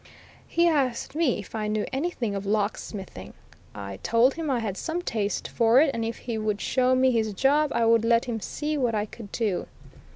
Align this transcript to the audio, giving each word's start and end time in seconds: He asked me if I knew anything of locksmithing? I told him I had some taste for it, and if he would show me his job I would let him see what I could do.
He 0.47 0.67
asked 0.67 1.13
me 1.13 1.37
if 1.37 1.53
I 1.53 1.67
knew 1.67 1.85
anything 1.93 2.33
of 2.33 2.45
locksmithing? 2.47 3.33
I 3.75 3.97
told 4.01 4.33
him 4.33 4.49
I 4.49 4.57
had 4.57 4.75
some 4.75 5.03
taste 5.03 5.47
for 5.47 5.79
it, 5.79 5.91
and 5.93 6.03
if 6.03 6.17
he 6.25 6.39
would 6.39 6.59
show 6.59 6.95
me 6.95 7.11
his 7.11 7.33
job 7.33 7.71
I 7.71 7.85
would 7.85 8.03
let 8.03 8.25
him 8.25 8.39
see 8.39 8.79
what 8.79 8.95
I 8.95 9.05
could 9.05 9.31
do. 9.31 9.67